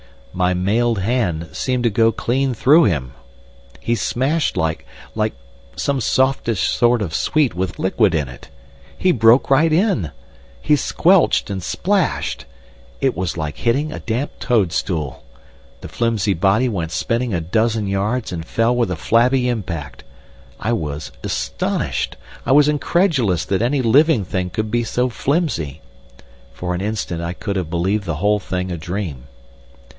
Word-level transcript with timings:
My 0.33 0.55
mailed 0.55 0.99
hand 0.99 1.49
seemed 1.51 1.83
to 1.83 1.91
go 1.91 2.11
clean 2.11 2.55
through 2.55 2.85
him. 2.85 3.11
He 3.79 3.93
smashed 3.93 4.57
like—like 4.57 5.33
some 5.75 6.01
softish 6.01 6.67
sort 6.69 7.03
of 7.03 7.13
sweet 7.13 7.53
with 7.53 7.77
liquid 7.77 8.15
in 8.15 8.27
it! 8.27 8.49
He 8.97 9.11
broke 9.11 9.51
right 9.51 9.71
in! 9.71 10.09
He 10.59 10.75
squelched 10.77 11.51
and 11.51 11.61
splashed. 11.61 12.45
It 12.99 13.15
was 13.15 13.37
like 13.37 13.57
hitting 13.57 13.91
a 13.91 13.99
damp 13.99 14.31
toadstool. 14.39 15.21
The 15.81 15.89
flimsy 15.89 16.33
body 16.33 16.69
went 16.69 16.91
spinning 16.91 17.33
a 17.33 17.41
dozen 17.41 17.85
yards, 17.85 18.31
and 18.31 18.43
fell 18.45 18.75
with 18.75 18.89
a 18.89 18.95
flabby 18.95 19.49
impact. 19.49 20.03
I 20.59 20.71
was 20.73 21.11
astonished. 21.23 22.15
I 22.45 22.53
was 22.53 22.67
incredulous 22.69 23.43
that 23.45 23.61
any 23.61 23.81
living 23.83 24.23
thing 24.25 24.49
could 24.49 24.71
be 24.71 24.85
so 24.85 25.09
flimsy. 25.09 25.81
For 26.53 26.73
an 26.73 26.81
instant 26.81 27.21
I 27.21 27.33
could 27.33 27.57
have 27.57 27.69
believed 27.69 28.05
the 28.05 28.15
whole 28.15 28.39
thing 28.39 28.71
a 28.71 28.77
dream. 28.77 29.27